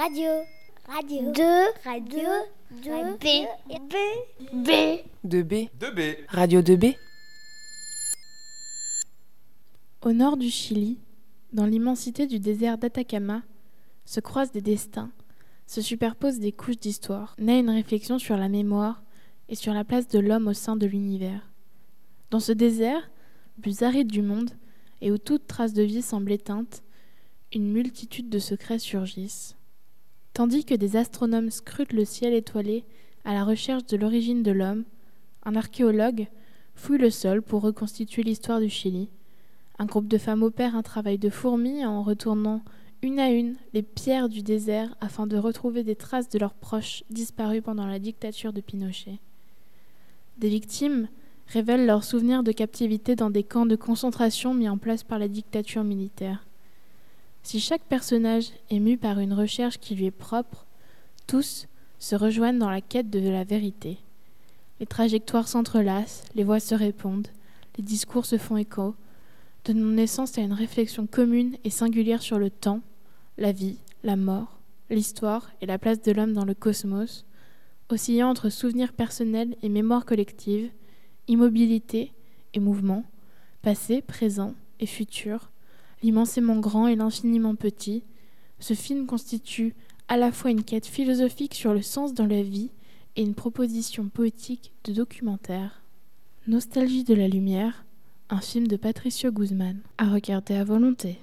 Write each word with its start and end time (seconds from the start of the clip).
Radio. 0.00 0.30
Radio. 0.88 1.30
2. 1.30 1.42
Radio. 1.84 2.28
2. 2.70 3.18
B. 3.20 3.46
B. 3.68 3.94
B. 4.54 4.70
2B. 5.26 5.68
2B. 5.78 6.16
Radio 6.28 6.62
2B. 6.62 6.96
Au 10.00 10.12
nord 10.12 10.38
du 10.38 10.48
Chili, 10.48 10.96
dans 11.52 11.66
l'immensité 11.66 12.26
du 12.26 12.38
désert 12.40 12.78
d'Atacama, 12.78 13.42
se 14.06 14.20
croisent 14.20 14.52
des 14.52 14.62
destins, 14.62 15.10
se 15.66 15.82
superposent 15.82 16.38
des 16.38 16.52
couches 16.52 16.80
d'histoire, 16.80 17.34
naît 17.38 17.60
une 17.60 17.68
réflexion 17.68 18.18
sur 18.18 18.38
la 18.38 18.48
mémoire 18.48 19.02
et 19.50 19.54
sur 19.54 19.74
la 19.74 19.84
place 19.84 20.08
de 20.08 20.18
l'homme 20.18 20.48
au 20.48 20.54
sein 20.54 20.76
de 20.76 20.86
l'univers. 20.86 21.46
Dans 22.30 22.40
ce 22.40 22.52
désert, 22.52 23.10
plus 23.60 23.82
aride 23.82 24.10
du 24.10 24.22
monde, 24.22 24.52
et 25.02 25.12
où 25.12 25.18
toute 25.18 25.46
trace 25.46 25.74
de 25.74 25.82
vie 25.82 26.00
semble 26.00 26.32
éteinte, 26.32 26.84
une 27.52 27.70
multitude 27.70 28.30
de 28.30 28.38
secrets 28.38 28.78
surgissent. 28.78 29.56
Tandis 30.40 30.64
que 30.64 30.74
des 30.74 30.96
astronomes 30.96 31.50
scrutent 31.50 31.92
le 31.92 32.06
ciel 32.06 32.32
étoilé 32.32 32.82
à 33.26 33.34
la 33.34 33.44
recherche 33.44 33.84
de 33.84 33.98
l'origine 33.98 34.42
de 34.42 34.50
l'homme, 34.50 34.84
un 35.44 35.54
archéologue 35.54 36.28
fouille 36.74 36.96
le 36.96 37.10
sol 37.10 37.42
pour 37.42 37.60
reconstituer 37.60 38.22
l'histoire 38.22 38.58
du 38.58 38.70
Chili. 38.70 39.10
Un 39.78 39.84
groupe 39.84 40.08
de 40.08 40.16
femmes 40.16 40.42
opère 40.42 40.76
un 40.76 40.82
travail 40.82 41.18
de 41.18 41.28
fourmi 41.28 41.84
en 41.84 42.02
retournant 42.02 42.62
une 43.02 43.18
à 43.18 43.30
une 43.30 43.56
les 43.74 43.82
pierres 43.82 44.30
du 44.30 44.40
désert 44.40 44.96
afin 45.02 45.26
de 45.26 45.36
retrouver 45.36 45.84
des 45.84 45.94
traces 45.94 46.30
de 46.30 46.38
leurs 46.38 46.54
proches 46.54 47.04
disparus 47.10 47.60
pendant 47.62 47.84
la 47.84 47.98
dictature 47.98 48.54
de 48.54 48.62
Pinochet. 48.62 49.18
Des 50.38 50.48
victimes 50.48 51.08
révèlent 51.48 51.84
leurs 51.84 52.04
souvenirs 52.04 52.42
de 52.42 52.52
captivité 52.52 53.14
dans 53.14 53.28
des 53.28 53.44
camps 53.44 53.66
de 53.66 53.76
concentration 53.76 54.54
mis 54.54 54.70
en 54.70 54.78
place 54.78 55.02
par 55.04 55.18
la 55.18 55.28
dictature 55.28 55.84
militaire. 55.84 56.46
Si 57.42 57.60
chaque 57.60 57.84
personnage 57.84 58.50
est 58.70 58.78
mu 58.78 58.96
par 58.96 59.18
une 59.18 59.32
recherche 59.32 59.78
qui 59.78 59.94
lui 59.94 60.06
est 60.06 60.10
propre, 60.10 60.66
tous 61.26 61.66
se 61.98 62.14
rejoignent 62.16 62.58
dans 62.58 62.70
la 62.70 62.80
quête 62.80 63.10
de 63.10 63.28
la 63.28 63.44
vérité. 63.44 63.98
Les 64.78 64.86
trajectoires 64.86 65.48
s'entrelacent, 65.48 66.24
les 66.34 66.44
voix 66.44 66.60
se 66.60 66.74
répondent, 66.74 67.28
les 67.76 67.84
discours 67.84 68.26
se 68.26 68.38
font 68.38 68.56
écho, 68.56 68.94
donnant 69.64 69.86
naissance 69.86 70.38
à 70.38 70.42
une 70.42 70.52
réflexion 70.52 71.06
commune 71.06 71.56
et 71.64 71.70
singulière 71.70 72.22
sur 72.22 72.38
le 72.38 72.50
temps, 72.50 72.80
la 73.36 73.52
vie, 73.52 73.76
la 74.04 74.16
mort, 74.16 74.58
l'histoire 74.88 75.50
et 75.60 75.66
la 75.66 75.78
place 75.78 76.00
de 76.02 76.12
l'homme 76.12 76.32
dans 76.32 76.44
le 76.44 76.54
cosmos, 76.54 77.26
oscillant 77.90 78.30
entre 78.30 78.48
souvenirs 78.48 78.92
personnels 78.92 79.56
et 79.62 79.68
mémoire 79.68 80.04
collective, 80.04 80.70
immobilité 81.28 82.12
et 82.54 82.60
mouvement, 82.60 83.04
passé, 83.62 84.02
présent 84.02 84.54
et 84.78 84.86
futur, 84.86 85.50
l'immensément 86.02 86.58
grand 86.58 86.86
et 86.86 86.96
l'infiniment 86.96 87.54
petit, 87.54 88.02
ce 88.58 88.74
film 88.74 89.06
constitue 89.06 89.74
à 90.08 90.16
la 90.16 90.32
fois 90.32 90.50
une 90.50 90.64
quête 90.64 90.86
philosophique 90.86 91.54
sur 91.54 91.72
le 91.72 91.82
sens 91.82 92.14
dans 92.14 92.26
la 92.26 92.42
vie 92.42 92.70
et 93.16 93.22
une 93.22 93.34
proposition 93.34 94.08
poétique 94.08 94.72
de 94.84 94.92
documentaire. 94.92 95.82
Nostalgie 96.46 97.04
de 97.04 97.14
la 97.14 97.28
lumière, 97.28 97.84
un 98.28 98.40
film 98.40 98.66
de 98.66 98.76
Patricio 98.76 99.30
Guzman, 99.30 99.80
à 99.98 100.08
regarder 100.08 100.54
à 100.54 100.64
volonté. 100.64 101.18